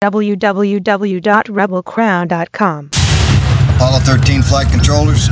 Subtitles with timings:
[0.00, 2.90] www.rebelcrown.com.
[3.74, 5.28] Apollo 13 flight controllers,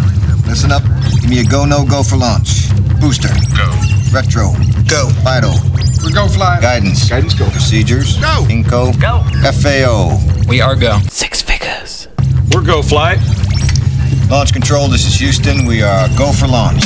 [0.46, 0.82] listen up.
[1.20, 2.68] Give me a go no go for launch.
[3.00, 3.28] Booster.
[3.56, 3.70] Go.
[4.12, 4.52] Retro.
[4.88, 5.08] Go.
[5.22, 5.54] Vital.
[6.02, 6.58] We're go fly.
[6.60, 7.08] Guidance.
[7.08, 7.48] Guidance go.
[7.50, 8.16] Procedures.
[8.18, 8.44] Go.
[8.48, 8.92] Inco.
[9.00, 9.22] Go.
[9.52, 10.18] FAO.
[10.48, 10.98] We are go.
[11.10, 12.08] Six figures.
[12.52, 13.18] We're go fly.
[14.30, 15.64] Launch control, this is Houston.
[15.64, 16.82] We are go for launch.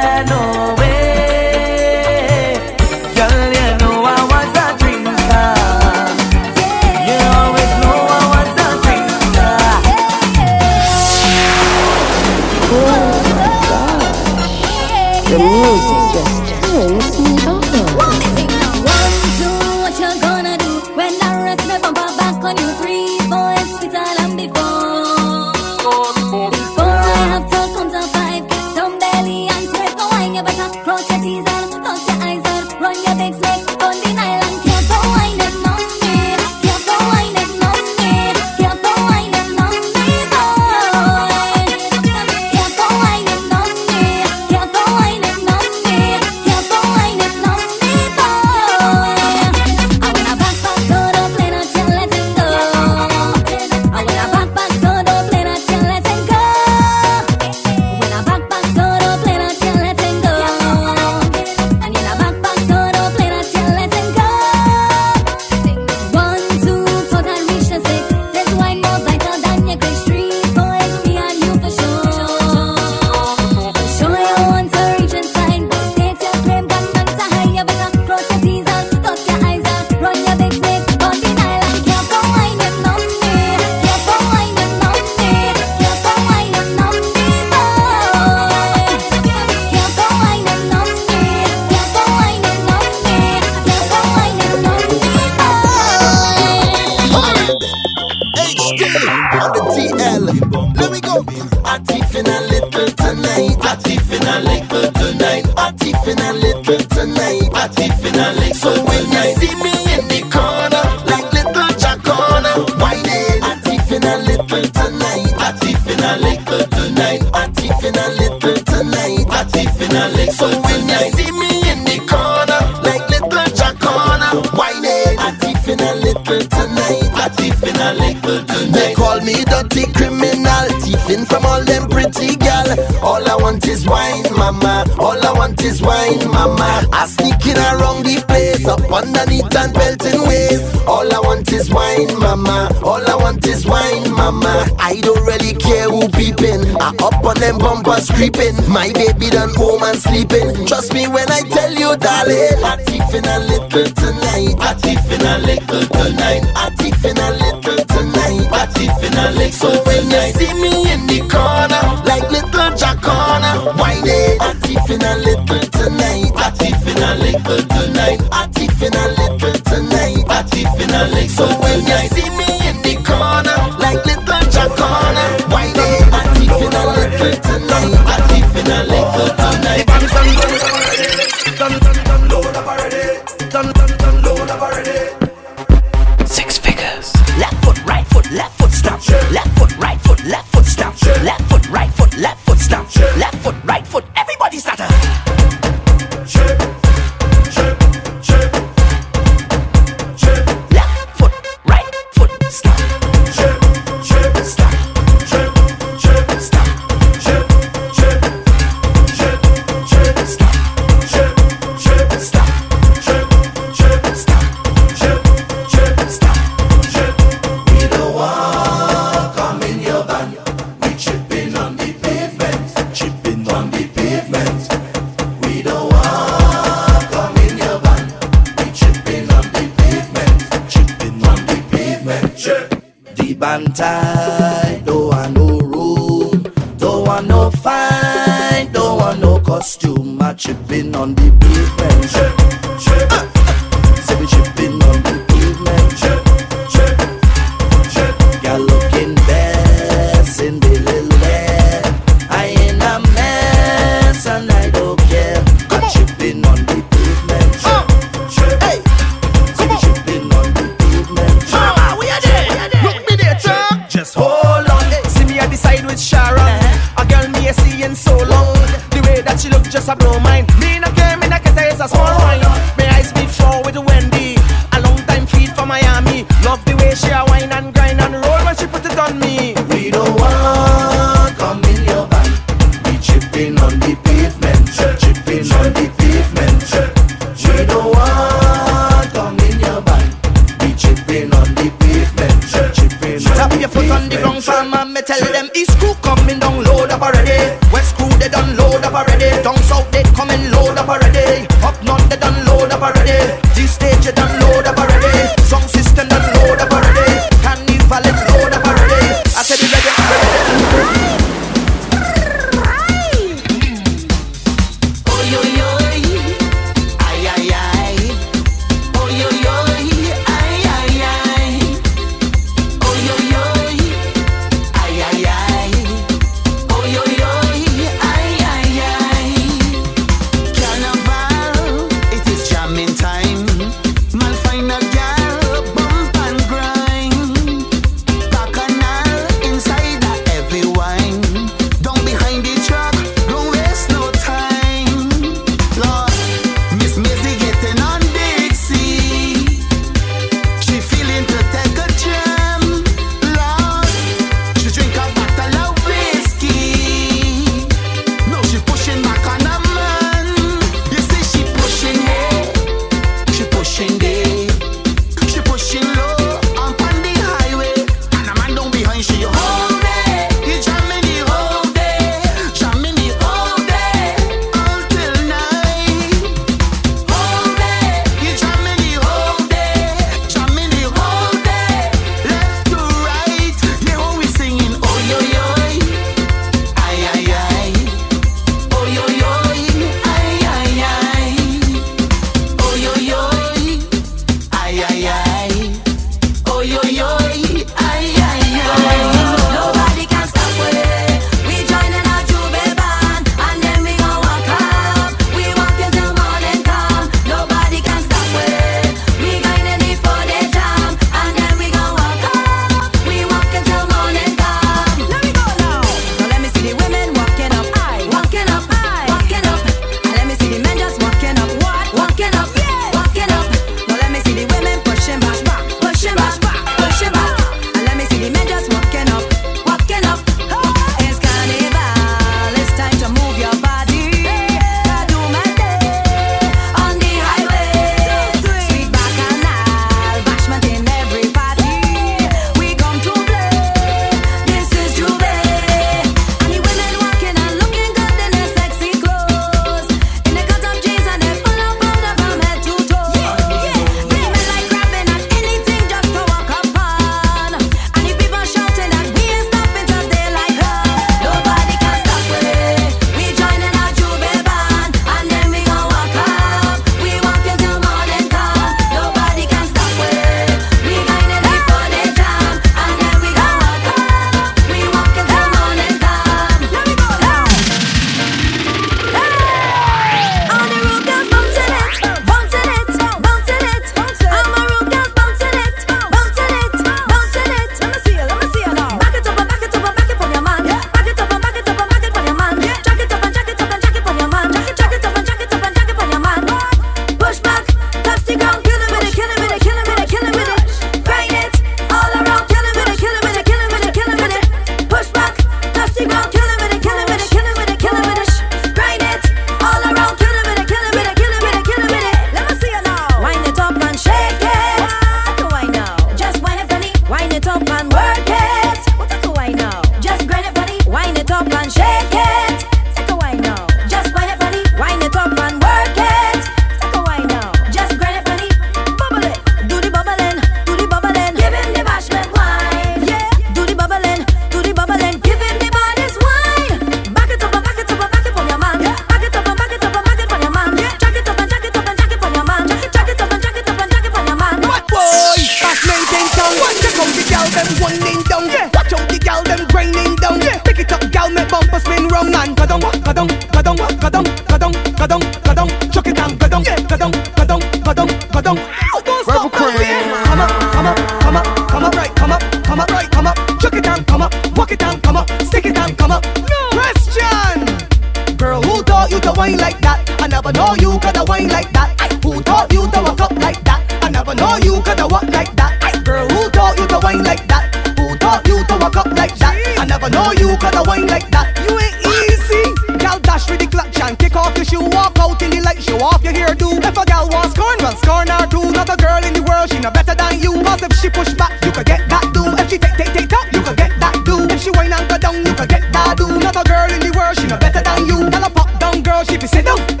[599.51, 600.00] Sit down.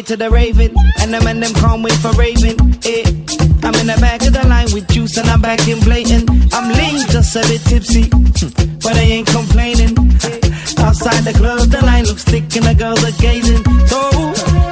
[0.00, 2.56] Way to the Raven, and them and them can't wait for Raven.
[2.84, 3.04] Eh.
[3.62, 6.30] I'm in the back of the line with juice and I'm back in blatant.
[6.54, 8.08] I'm lean, just a bit tipsy,
[8.84, 9.92] but I ain't complaining.
[10.80, 13.62] Outside the club, the line looks thick and the girls are gazing.
[13.92, 14.00] So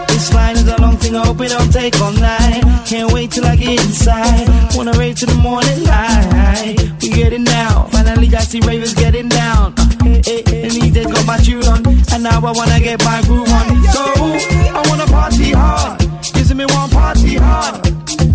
[0.09, 2.63] this line is a long thing, I hope it don't take all night.
[2.87, 4.49] Can't wait till I get inside.
[4.75, 6.77] Wanna rave to the morning light.
[7.03, 7.91] We getting down.
[7.91, 9.75] Finally, I see ravers getting down.
[10.07, 13.21] Eh, eh, and he just got my tune on, and now I wanna get my
[13.23, 13.67] groove on.
[13.93, 16.01] So I wanna party hard.
[16.23, 17.83] See me want party hard.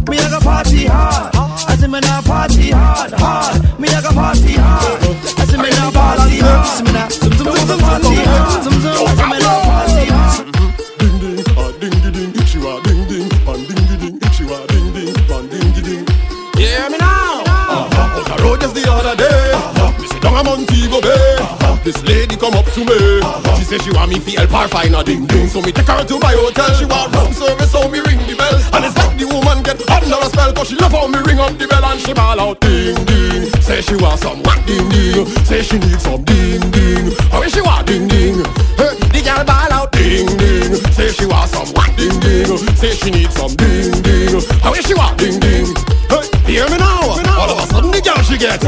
[0.10, 1.32] Me I go party hard.
[1.72, 3.80] I see me now party hard, hard.
[3.80, 5.02] Me I go party hard.
[5.40, 6.68] I see me now party hard.
[6.68, 8.64] See me now, zum zum zum zum party hard.
[8.64, 10.52] Zum zum, I see me now party hard.
[11.00, 14.60] Ding ding, ah ding ding ding, she wa ding ding, pan ding ding she wa
[14.68, 16.06] ding ding, pan ding ding.
[16.60, 17.44] Hear me now.
[17.48, 18.20] Uh-huh.
[18.28, 19.96] The road just the other day, uh-huh.
[20.00, 21.36] me sit down a Montego Bay.
[21.40, 21.80] Uh-huh.
[21.84, 23.53] This lady come up to me, uh-huh.
[23.78, 25.48] Say she want me fi help her find a ding ding.
[25.48, 28.36] So me take her to my hotel, she want room service, so me ring the
[28.38, 28.54] bell.
[28.74, 31.40] And it's like the woman get under a spell, cause she love how me ring
[31.40, 33.50] up the bell and she ball out ding ding.
[33.62, 37.14] Say she want some whack ding ding, say she need some ding ding.
[37.32, 38.46] How is she want ding ding?
[38.78, 40.74] Hey, the girl ball out ding ding.
[40.94, 44.38] Say she want some whack ding ding, say she need some ding ding.
[44.62, 45.74] How is she want ding ding?
[46.46, 47.16] Hear me now.
[47.16, 47.33] Sudden the
[48.04, 48.62] girl she get,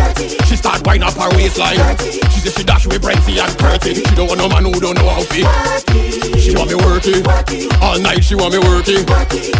[0.45, 1.97] she start wind up her waistline.
[2.31, 3.95] She say she dash with Brenty and Curty.
[3.95, 6.14] She don't want no man who don't know how to.
[6.45, 7.25] She want me working
[7.81, 8.21] all night.
[8.23, 9.01] She want me working.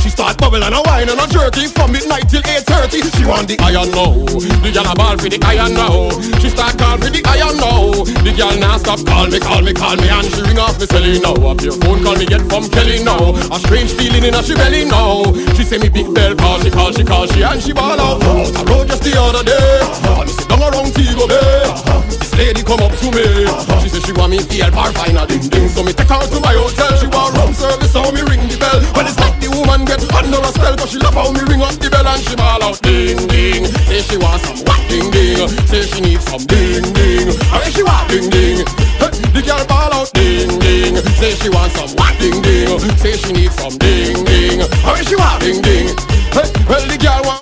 [0.06, 3.02] She start bubbling and a wine and a jerky from midnight till 8:30.
[3.18, 4.14] She want the iron now.
[4.62, 6.14] The girl a ball for the iron now.
[6.38, 8.06] She start call for the iron now.
[8.22, 10.86] The girl now stop call me, call me, call me, and she ring off me
[10.86, 11.34] celly now.
[11.50, 13.34] Up your phone call me get from Kelly now.
[13.34, 15.34] A strange feeling in her she belly now.
[15.58, 18.22] She say me big bell call, she call, she call, she and she ball out.
[18.22, 19.82] Out the road just the other day.
[20.22, 21.66] And me sit down a Montego Bay.
[22.14, 23.50] This lady come up to me.
[23.82, 25.66] She say she want me feel her fine a ding ding.
[25.66, 26.75] So me take her to my hotel.
[27.00, 28.80] She want room service, so me ring the bell.
[28.96, 31.62] When it's like the woman get under a spell, cause she love how me ring
[31.62, 33.66] up the bell and she ball out ding ding.
[33.88, 35.48] Say she want some what ding ding.
[35.68, 37.32] Say she need some ding ding.
[37.52, 38.66] I mean she want ding ding.
[39.00, 40.96] Hey, The girl ball out ding ding.
[41.20, 42.80] Say she want some what ding ding.
[43.00, 44.62] Say she need some ding ding.
[44.84, 45.88] I mean she want ding ding.
[46.36, 47.42] Hey, well the girl want.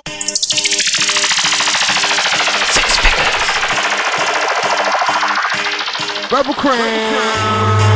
[6.30, 7.93] Rebel Crown.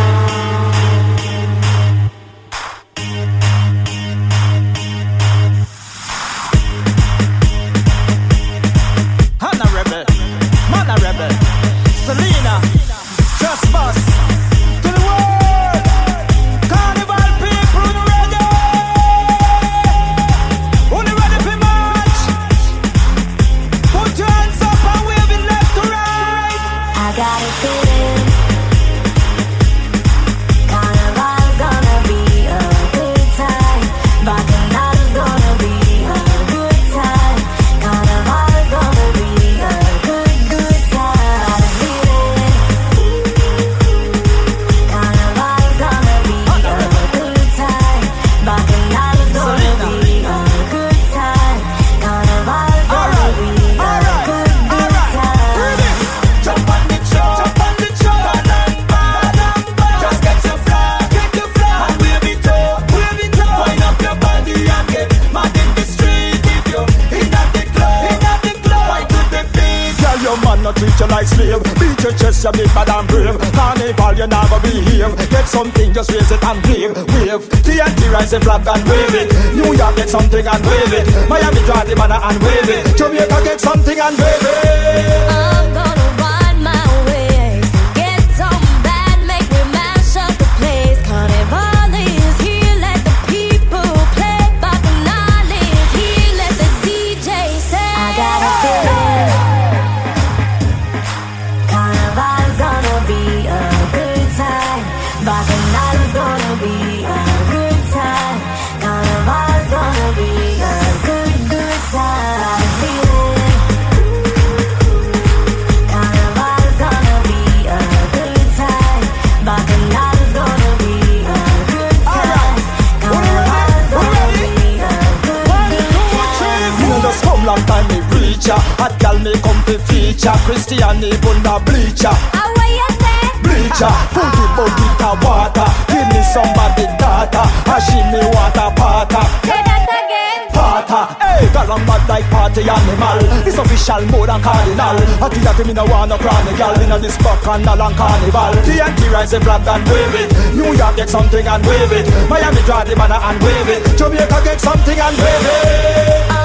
[141.38, 143.18] I'm mad like party animal.
[143.46, 144.98] It's official more than cardinal.
[145.29, 148.55] Think that me no wanna crown the girl in a this bacchanal and carnival.
[148.66, 150.29] TNT rise the flag and wave it.
[150.55, 152.07] New York get something and wave it.
[152.29, 153.98] Miami draw the banner and wave it.
[153.98, 156.38] Jamaica get something and wave it.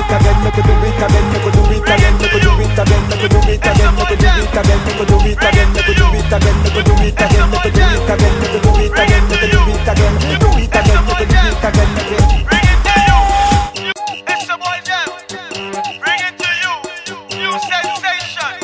[0.00, 2.50] It again, make we do it again, make we do it again, make we do
[2.56, 5.16] it again, make we do it again, make we do it again, make we do
[5.20, 7.90] it again, make we do it again, make we do it again, make we do
[7.90, 11.04] it again, make we do it again, make we do it again, do it again,
[11.04, 12.16] make we do it again, make we.
[12.48, 13.18] Bring it to you.
[14.26, 15.08] It's the boy Dem.
[16.00, 16.74] Bring it to you.
[17.36, 18.54] New sensation.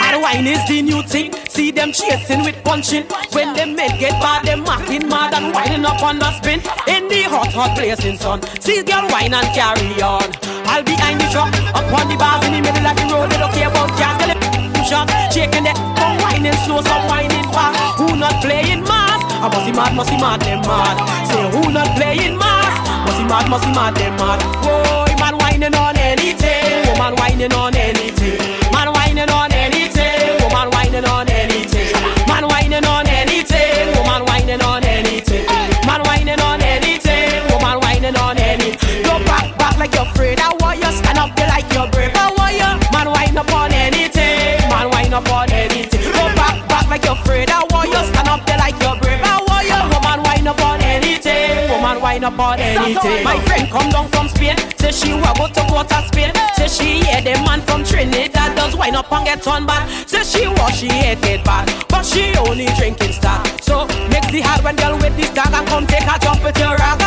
[0.00, 1.32] Hard wine is the new thing.
[1.56, 3.08] See them chasing with punching.
[3.32, 6.60] When them men get bad, them acting mad and winding up on the spin.
[6.84, 8.44] In the hot, hot blazing sun.
[8.60, 10.28] See girl wine and carry on.
[10.68, 13.32] I'll behind the truck, up on the bars in the middle of the road.
[13.32, 15.08] They don't care about gas, get it shot.
[15.32, 17.80] Shaking that, some whining slow, some whining fast.
[18.04, 19.24] Who not playing mass?
[19.40, 20.96] I must be mad, must be mad, them mad.
[21.24, 22.68] Say who not playing mass?
[23.08, 24.44] Must be mad, must be mad, them mad.
[24.60, 26.84] Boy, man whining on anything.
[26.92, 28.55] Woman whining on anything.
[39.86, 40.40] Like you're afraid.
[40.40, 42.10] I want you stand up there like you're brave.
[42.14, 42.70] I want you.
[42.92, 44.58] Man whine up on anything.
[44.68, 46.02] Man whine up on anything.
[46.12, 47.50] Go back, back like you're afraid.
[47.50, 49.22] I want you stand up there like you're brave.
[49.22, 49.78] I want you.
[49.94, 51.70] Woman whine up on anything.
[51.70, 53.22] Woman whine up on anything.
[53.22, 54.56] My friend come down from Spain.
[54.78, 56.32] Say she wa go to Port Spain.
[56.56, 59.86] Say she hear the man from Trinidad does wine up and get on bad.
[60.08, 63.38] Say she was she hate it bad, but she only drinking star.
[63.62, 66.58] So make the hard one girl with this tag and come take a jump with
[66.58, 67.05] your rag.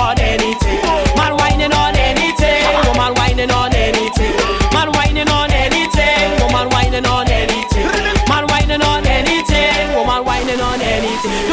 [0.00, 0.80] On anything.
[1.16, 2.64] Man whining on anything.
[2.88, 4.32] Woman whining on anything.
[4.72, 6.40] Man whining on anything.
[6.40, 7.86] Woman whining on anything.
[8.28, 9.94] Man whining on anything.
[9.94, 11.50] Woman whining on anything.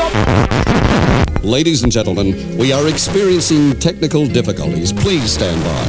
[1.43, 4.91] Ladies and gentlemen, we are experiencing technical difficulties.
[4.93, 5.83] Please stand by.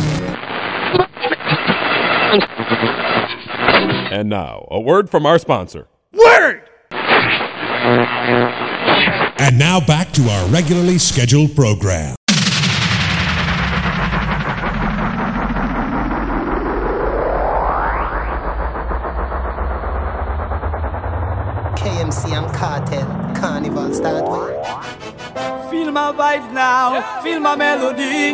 [4.11, 5.87] And now, a word from our sponsor.
[6.13, 6.63] Word!
[9.41, 12.18] And now back to our regularly scheduled program.
[22.59, 25.71] Cartel, Carnival start with.
[25.71, 28.33] Feel my vibes now, feel my melody.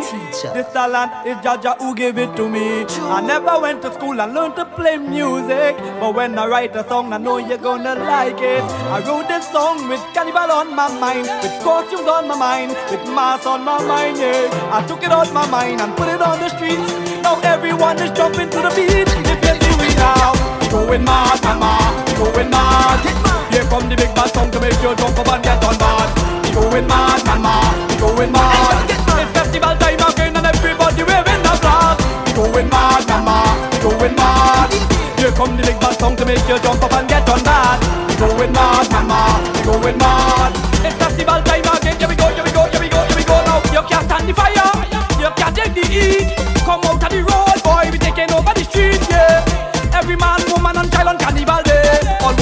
[0.55, 2.85] This talent is Jaja who gave it to me.
[3.01, 6.83] I never went to school and learned to play music, but when I write a
[6.89, 8.63] song, I know you're gonna like it.
[8.95, 13.05] I wrote this song with cannibal on my mind, with costumes on my mind, with
[13.13, 14.17] mass on my mind.
[14.17, 16.91] Yeah, I took it out my mind and put it on the streets.
[17.21, 19.05] Now everyone is jumping to the beat.
[19.05, 20.33] If you see me now,
[20.71, 21.77] going mad, mama,
[22.17, 23.24] going mad.
[23.55, 26.11] Here come the big bad song to make you jump up and get on board.
[26.43, 27.55] We going mad, mama,
[27.87, 28.83] we going mad.
[29.15, 31.95] It's festival time again and everybody waving the flag.
[32.27, 34.75] We going mad, mama, we going mad.
[35.15, 37.79] Here come the big bad song to make you jump up and get on board.
[38.11, 40.51] We going mad, mama, we going mad.
[40.83, 41.95] It's festival time again.
[41.95, 43.63] Here we go, here we go, here we go, here we go now.
[43.71, 44.67] You can't stand the fire,
[45.15, 46.35] you can't take the heat.
[46.67, 49.47] Come out of the road, boy, we taking over the street, yeah.
[49.95, 50.43] Every man,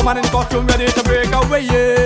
[0.03, 2.02] woman in costume ready to break away, yeah.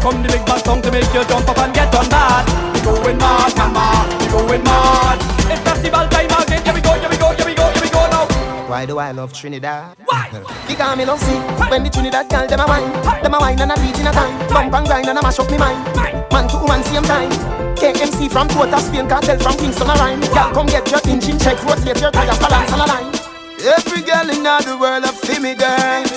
[0.00, 2.48] Come the big bad song to make you jump up and get on bad.
[2.72, 5.20] We going mad, mama, we going mad.
[5.52, 6.64] It's festival time again.
[6.64, 8.24] Here we go, here we go, here we go, here we go now.
[8.64, 9.96] Why do I love Trinidad?
[10.06, 10.32] Why?
[10.66, 11.36] Because me love see
[11.68, 12.88] when the Trinidad girl them a wine,
[13.20, 15.38] them a wine and a beat in a time, bump and grind and a mash
[15.38, 15.84] up me mind.
[16.32, 17.30] Man to woman same time.
[17.76, 20.20] KMC from Port of Spain, Kartel from Kingston a rhyme.
[20.32, 23.12] Girl come get your engine check, rotate your tires, balance on a line.
[23.76, 26.08] Every girl in all the world a feel me girl,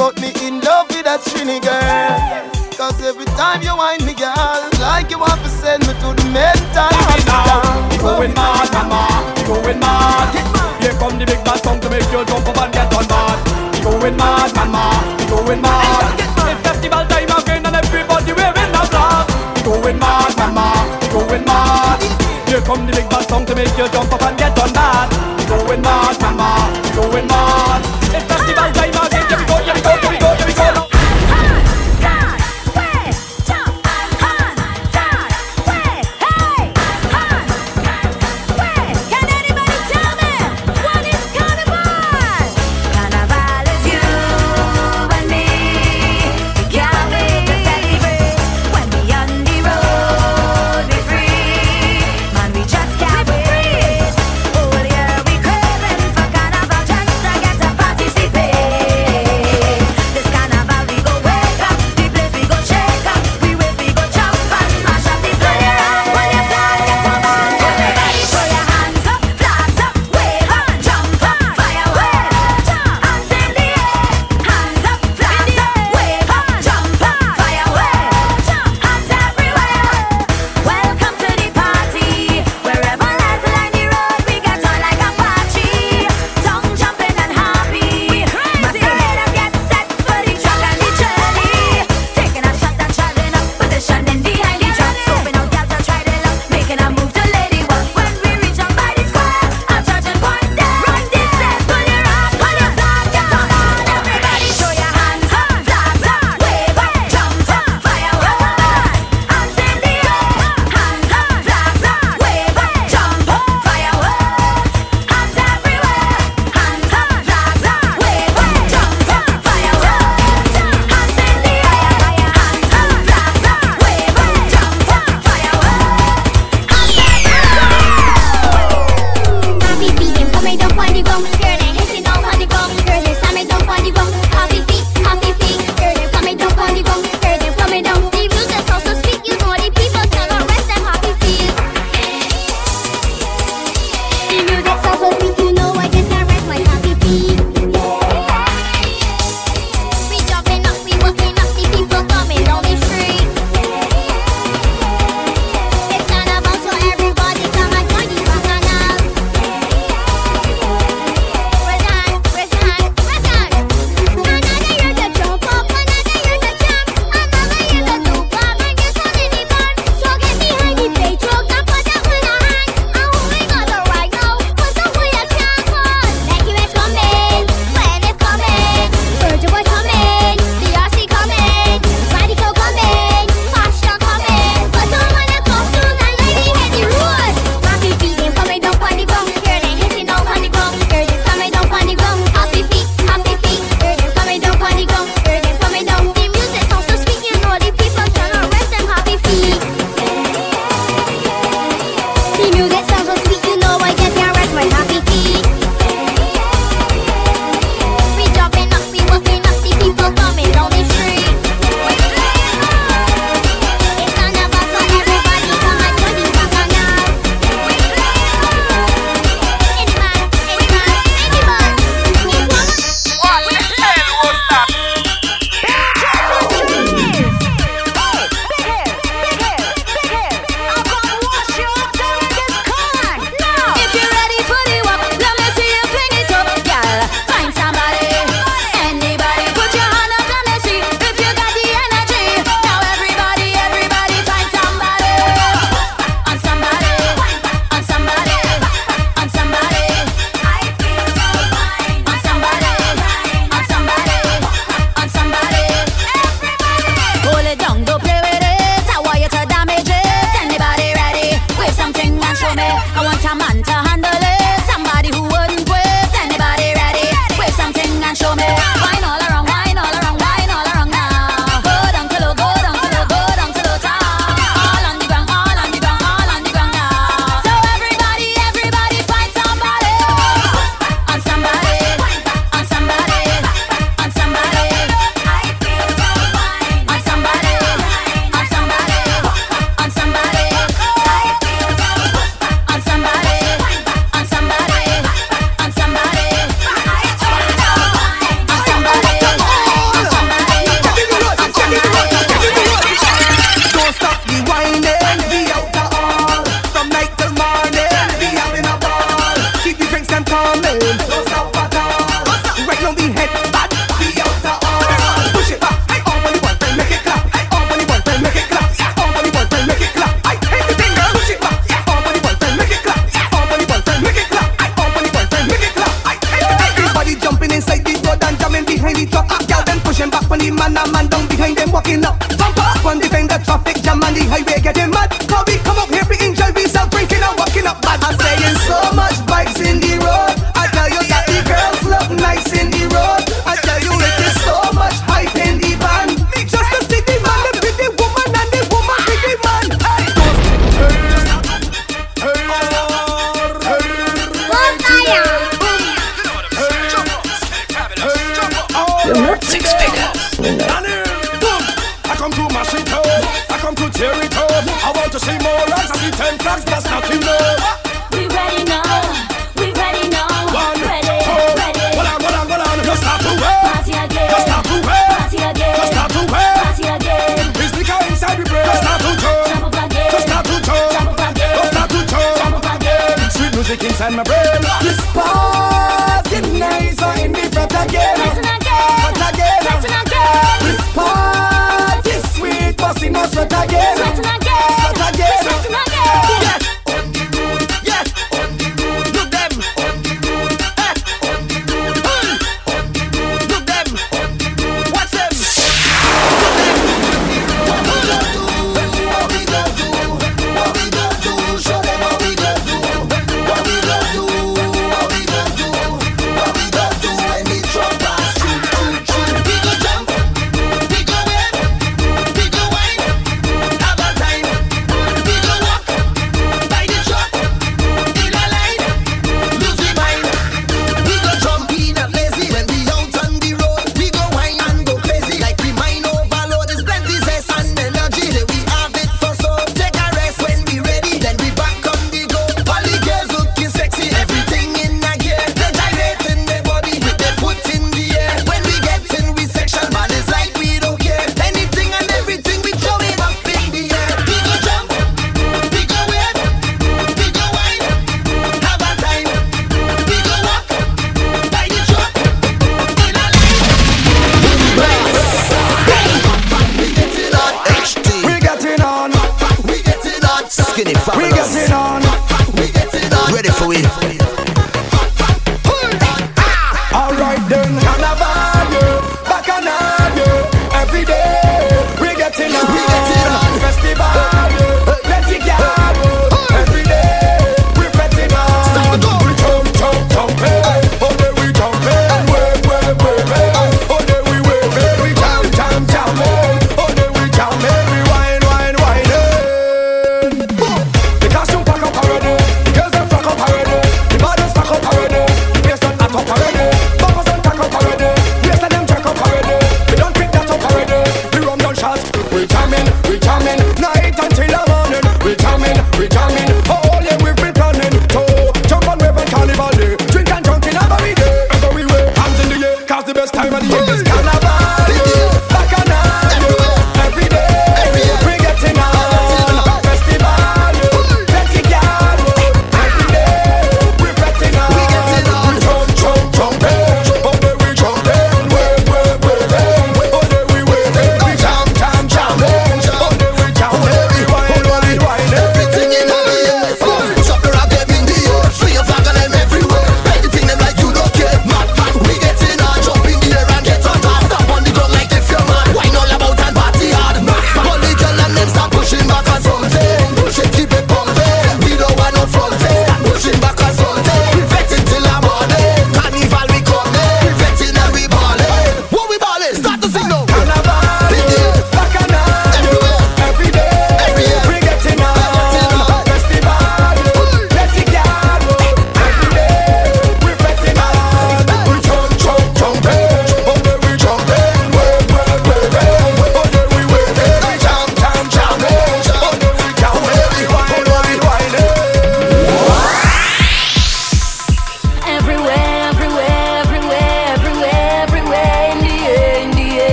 [0.00, 2.61] but me in love with that Trini girl.
[2.76, 6.24] Cause every time you whine me girl, like you want to send me to the
[6.32, 7.62] mental hospital.
[8.00, 9.06] Going mad, mama,
[9.36, 10.34] we going mad.
[10.80, 13.38] Here come the big bad song to make you jump up and get on board.
[13.76, 14.82] We going mad, mama,
[15.20, 16.16] we going mad.
[16.18, 19.30] It's festival time again and everybody wearing a flag.
[19.54, 20.66] We going mad, mama,
[20.98, 22.02] we going mad.
[22.48, 25.12] Here come the big bad song to make you jump up and get on mad.
[25.38, 26.50] We going mad, mama,
[26.82, 27.91] we going mad.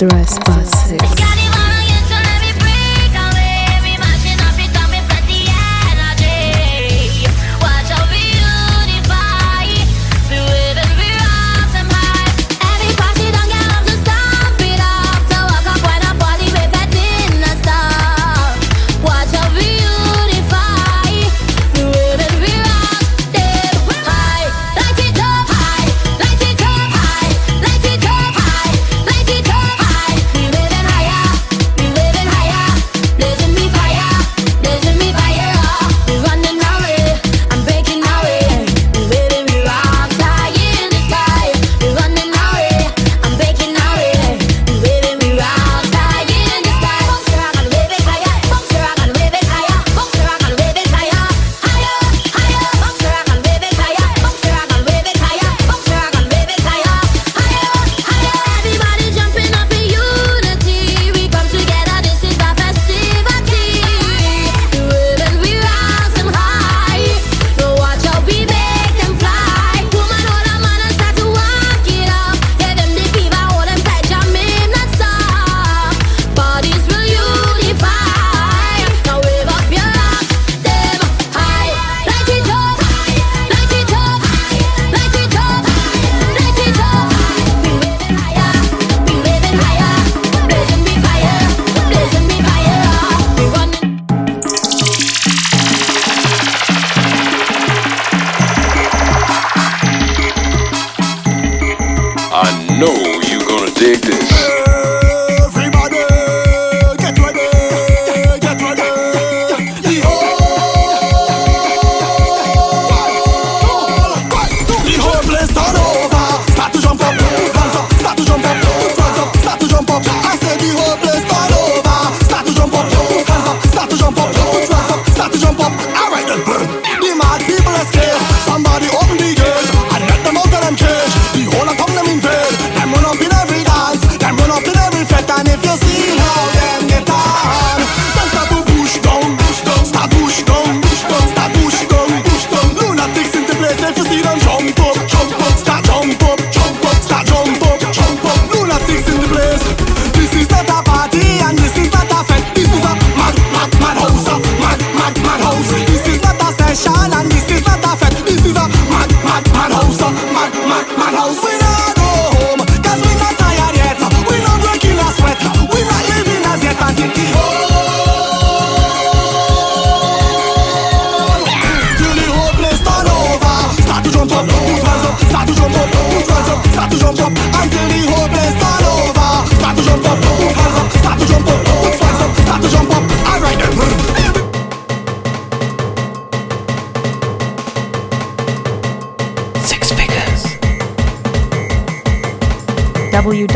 [0.00, 0.77] Master S Bus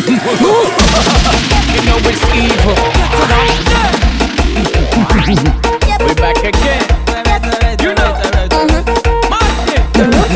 [1.75, 2.75] you know it's evil.
[6.01, 6.83] We're back again.
[7.81, 8.11] You know.
[8.15, 8.79] Uh-huh.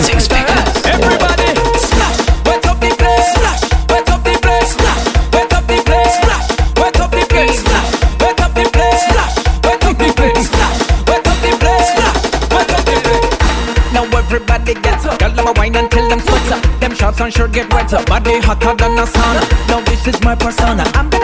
[0.03, 0.63] Six figures.
[0.87, 5.03] Everybody, splash, wet up the place, splash, wet up the place, splash,
[5.33, 6.47] wet up the place, splash,
[6.79, 9.35] wet up the place, splash, wet up the place, splash,
[9.67, 12.21] wet up the place, splash, wet up the place, splash,
[12.55, 13.93] wet up the place.
[13.93, 16.63] Now everybody gets up, girl, let me wine and tell them sweats up.
[16.81, 18.41] Them shots on shirt get wet up, body
[20.09, 20.85] is my persona.
[20.95, 21.18] I'm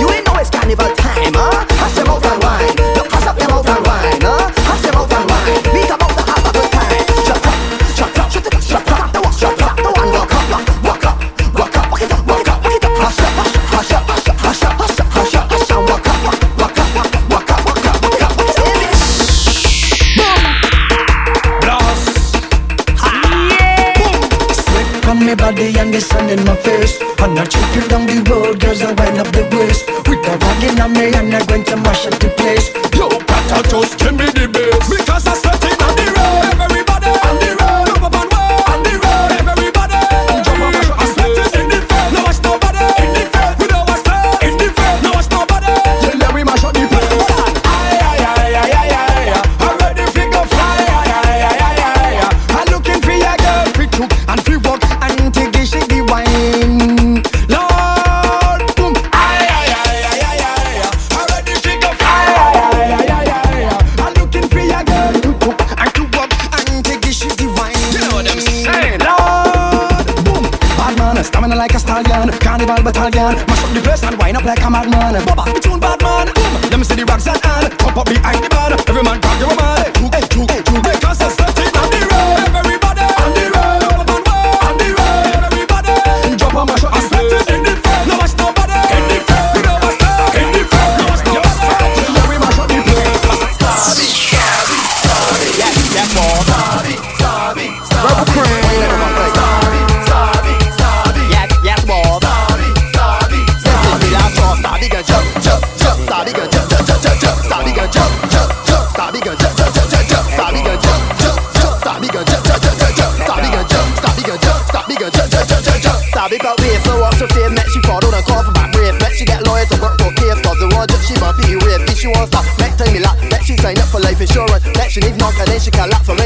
[0.00, 1.64] You ain't know it's carnival time, huh?
[1.80, 2.76] Hush your mouth and whine.
[2.96, 4.52] Look, hush up your mouth and whine, huh?
[4.68, 5.62] Hush your mouth and whine.
[5.72, 7.06] We out to have a good time.
[7.26, 7.56] Shut up,
[7.96, 10.44] shut up, shut up, shut up, shut up, and walk up,
[10.84, 11.16] walk up,
[11.56, 12.92] walk up, walk it up, walk up, walk it up.
[13.00, 16.08] Hush up, hush up, hush up, hush up, hush up, hush up, hush up, walk
[16.08, 16.88] up, walk up, walk up,
[17.30, 18.72] walk up, walk up, walk
[25.32, 28.82] me body and the sun in my face And I tripping down the road, girls
[28.82, 28.92] I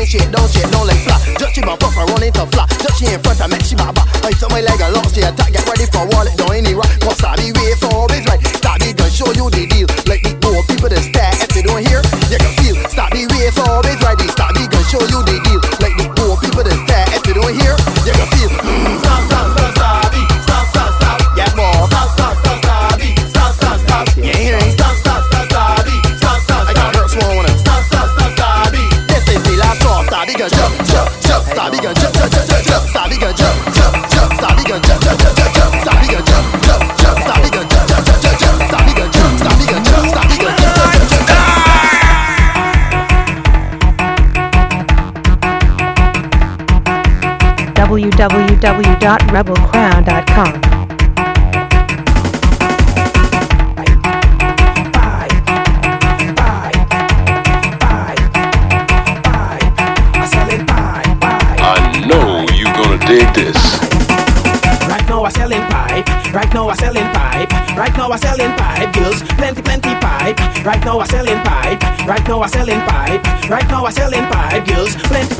[0.06, 0.36] collapse.
[0.36, 0.45] So
[48.66, 50.60] www.rebelcrown.com.
[61.58, 63.56] I know you gonna dig this.
[64.88, 68.92] Right now I selling pipe, right now I selling pipe, right now I selling pipe,
[68.94, 70.40] girls, plenty plenty pipe.
[70.66, 74.66] Right now I selling pipe, right now I selling pipe, right now I selling pipe,
[74.66, 75.35] girls, plenty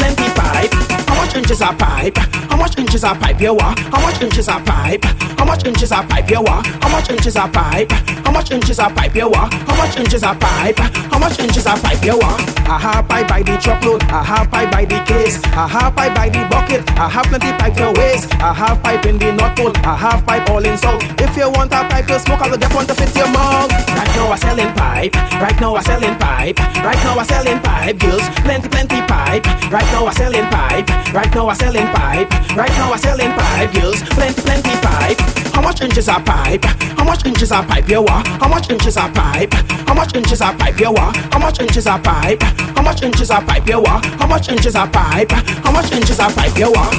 [1.47, 2.17] inches are pipe?
[2.51, 3.79] How much inches are pipe you want?
[3.79, 5.05] How much inches are pipe?
[5.39, 6.67] How much inches are pipe you want?
[6.83, 8.26] How much inches are pipe?
[8.37, 9.55] How much inches are pipe you want?
[9.65, 10.77] How much inches are pipe?
[10.77, 12.45] How much inches are pipe you want?
[12.69, 16.15] I have pipe by the truckload, I have pipe by the case, I have pipe
[16.15, 19.57] by the bucket, I have plenty pipe to waste, I have pipe in the North
[19.57, 21.01] Pole, I have pipe all in South.
[21.19, 23.73] If you want a pipe to smoke, I'll get one to fit your mouth.
[23.73, 27.99] Right now I'm selling pipe, right now I'm selling pipe, right now I'm selling pipe,
[27.99, 29.47] girls, plenty plenty pipe.
[29.73, 30.85] Right now I'm selling pipe,
[31.17, 35.46] right now I'm selling pipe, right now I'm selling pipe, girls, plenty plenty pipe.
[35.57, 36.65] How much inches are pipe?
[36.99, 38.27] How much inches are pipe you want?
[38.29, 39.55] How much inches are pipe?
[39.89, 41.17] How much inches are pipe you want?
[41.33, 42.43] How much inches are pipe?
[42.43, 44.05] How much inches are pipe you want?
[44.05, 45.31] How much inches are pipe?
[45.33, 46.95] How much inches are pipe you want?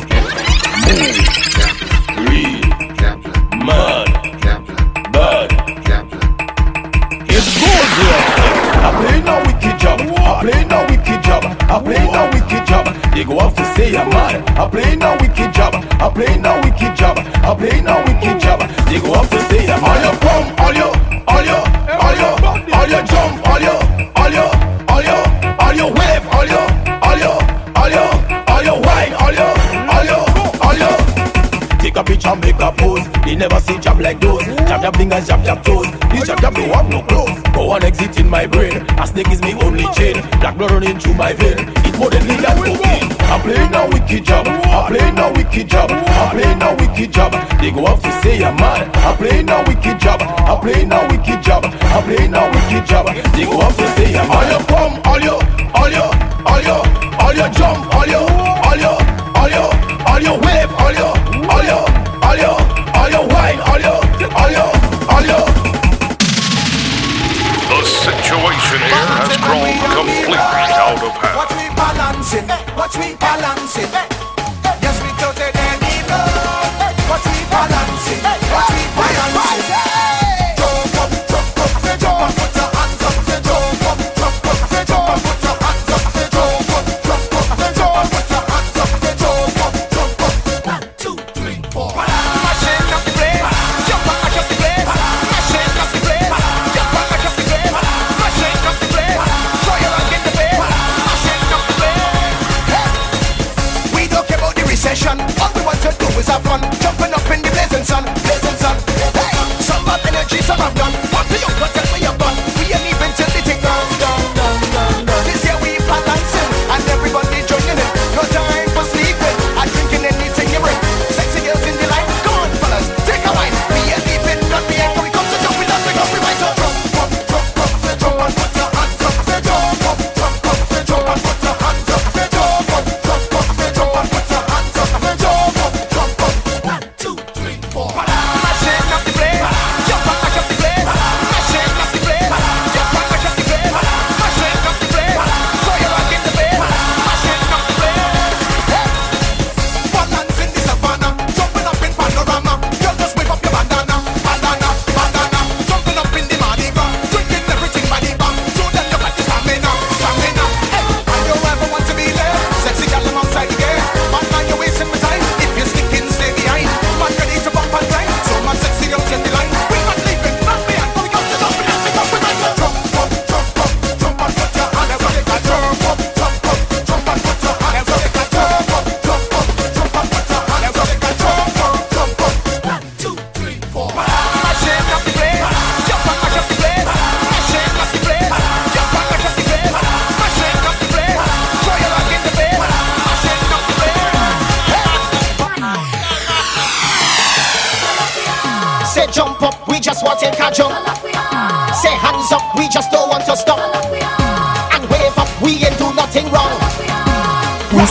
[2.17, 2.65] Real
[3.61, 4.09] Mud
[5.13, 5.51] Bud
[7.29, 8.81] It's good yeah.
[8.81, 11.16] I play no wicked job I play no wicked
[11.69, 12.85] I play no wicked job.
[13.13, 13.67] They go off to
[13.97, 14.49] I'm mad.
[14.59, 15.73] I play no wicked job.
[15.75, 17.17] I play no wicked job.
[17.17, 18.59] I play no wicked job.
[18.89, 19.83] They go off to say a man.
[19.83, 20.91] All your pump, all your,
[21.27, 21.63] all your,
[21.97, 22.33] all your,
[22.75, 23.79] all your jump, all your,
[24.17, 24.49] all your,
[24.91, 25.23] all your,
[25.61, 26.67] all your wave, all your,
[27.01, 27.37] all your,
[27.79, 28.11] all your,
[28.49, 29.53] all your wine, all your,
[29.87, 30.23] all your,
[30.61, 30.97] all your.
[31.79, 33.07] Take a picture, make a pose.
[33.23, 34.43] They never see job like those.
[34.67, 35.87] Jab jab fingers, jab jab toes.
[36.11, 37.41] This jab jab don't have no clothes.
[37.53, 38.85] Go on, exit in my brain.
[38.99, 39.53] A snake is me
[39.93, 40.21] kitchen.
[40.39, 41.69] Black blood running through my vein.
[41.85, 43.11] It more than legal cocaine.
[43.27, 44.47] I'm playing a wicked job.
[44.47, 45.91] I'm playing a wicked job.
[45.91, 47.31] I'm playing a wicked job.
[47.59, 48.95] They go off to say I'm mad.
[48.97, 50.21] I'm playing a wicked job.
[50.21, 51.65] I'm playing a wicked job.
[51.65, 53.07] I'm playing a wicked job.
[53.33, 54.37] They go off to say I'm mad.
[54.37, 55.46] I am come all you.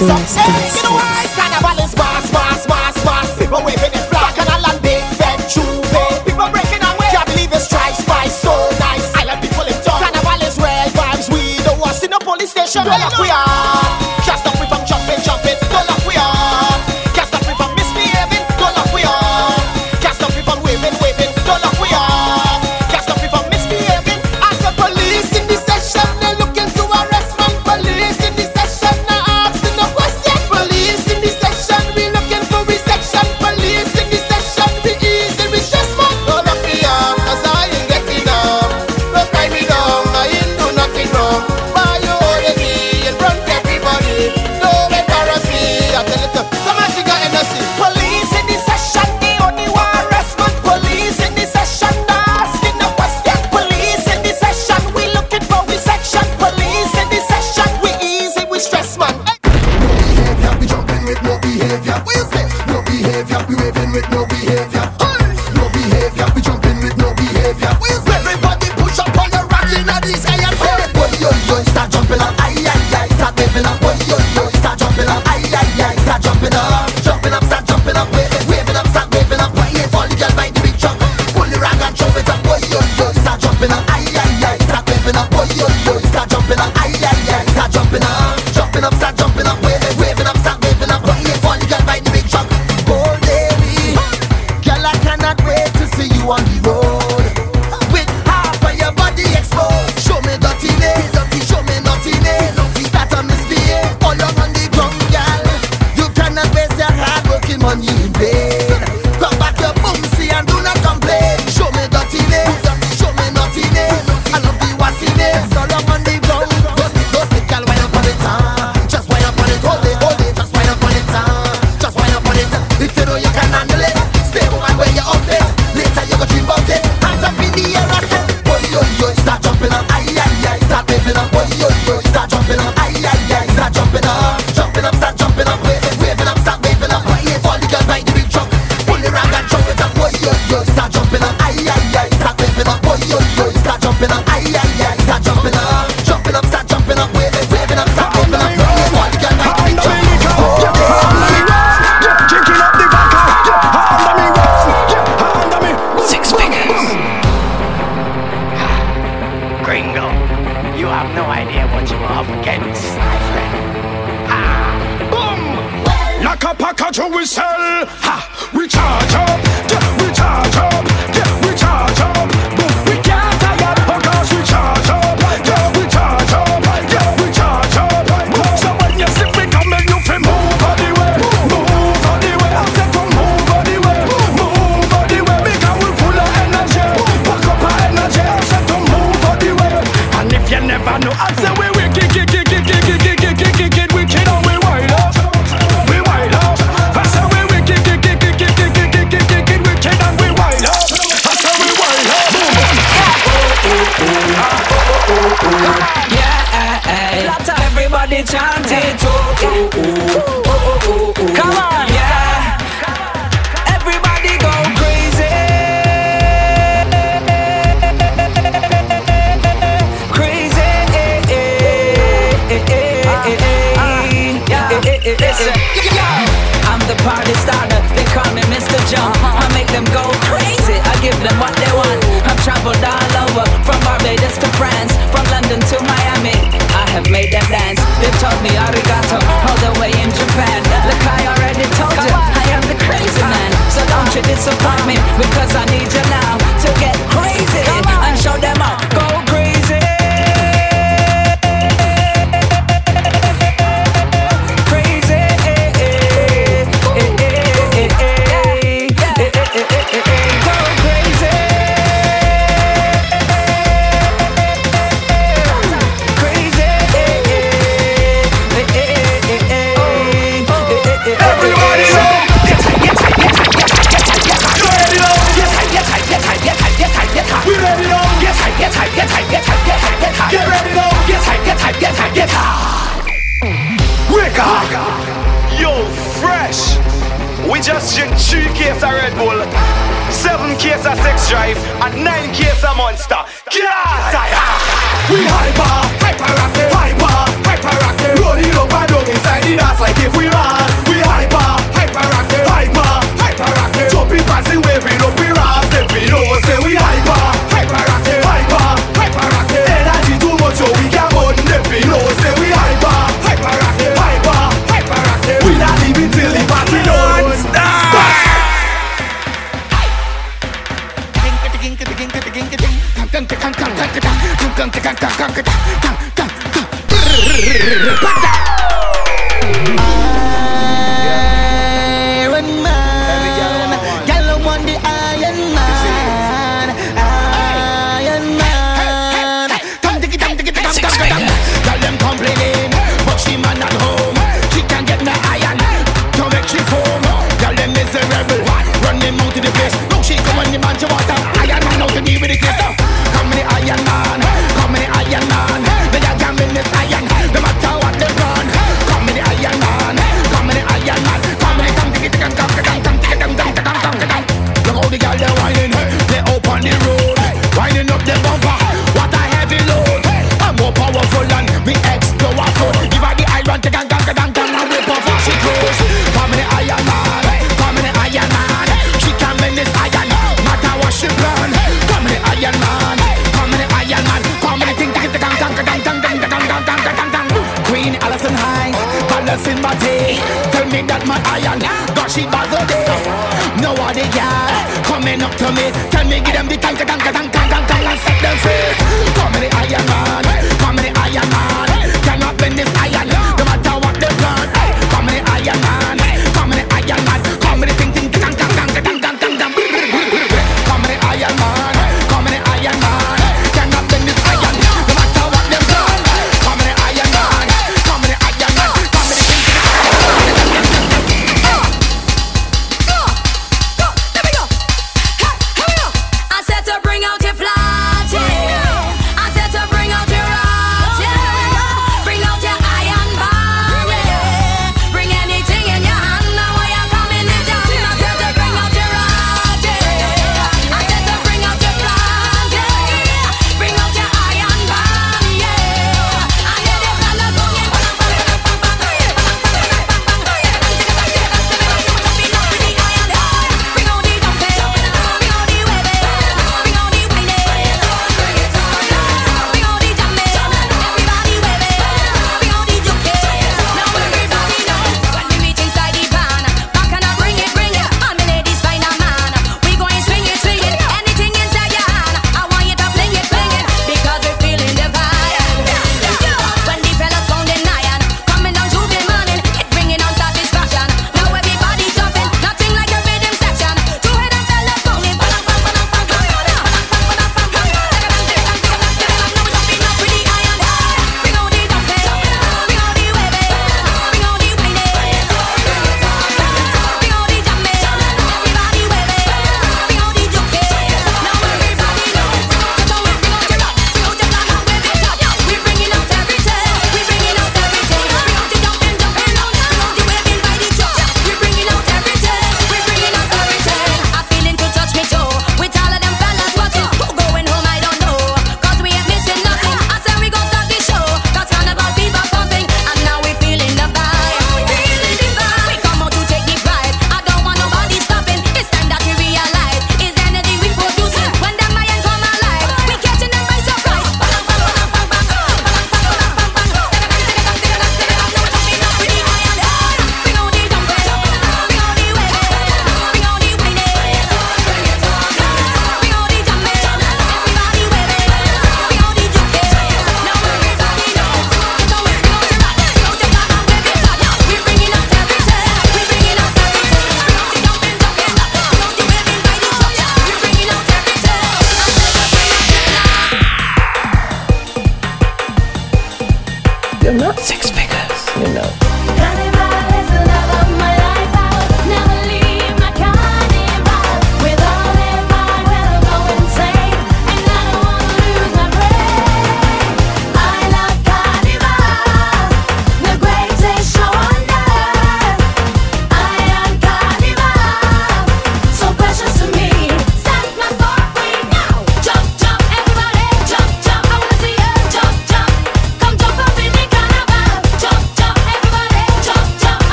[0.00, 1.39] Soul Star Series.